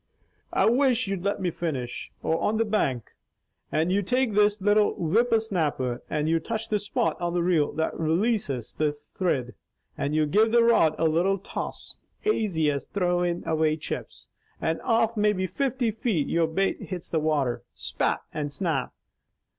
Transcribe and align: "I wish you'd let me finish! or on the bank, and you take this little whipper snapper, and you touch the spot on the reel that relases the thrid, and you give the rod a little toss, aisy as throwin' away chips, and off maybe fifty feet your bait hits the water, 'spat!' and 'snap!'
"I 0.51 0.67
wish 0.67 1.05
you'd 1.07 1.23
let 1.23 1.39
me 1.39 1.51
finish! 1.51 2.11
or 2.23 2.41
on 2.41 2.57
the 2.57 2.65
bank, 2.65 3.11
and 3.71 3.91
you 3.91 4.01
take 4.01 4.33
this 4.33 4.59
little 4.59 4.95
whipper 4.95 5.39
snapper, 5.39 6.01
and 6.09 6.27
you 6.27 6.39
touch 6.39 6.69
the 6.69 6.79
spot 6.79 7.21
on 7.21 7.35
the 7.35 7.43
reel 7.43 7.71
that 7.73 7.93
relases 7.99 8.73
the 8.75 8.93
thrid, 8.93 9.53
and 9.95 10.15
you 10.15 10.25
give 10.25 10.51
the 10.53 10.63
rod 10.63 10.95
a 10.97 11.05
little 11.07 11.37
toss, 11.37 11.97
aisy 12.25 12.71
as 12.71 12.87
throwin' 12.87 13.43
away 13.47 13.77
chips, 13.77 14.27
and 14.59 14.81
off 14.81 15.15
maybe 15.15 15.45
fifty 15.45 15.91
feet 15.91 16.27
your 16.27 16.47
bait 16.47 16.81
hits 16.81 17.07
the 17.07 17.19
water, 17.19 17.63
'spat!' 17.75 18.23
and 18.33 18.51
'snap!' 18.51 18.95